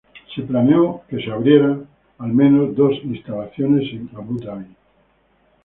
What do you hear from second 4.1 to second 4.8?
Abu Dabi.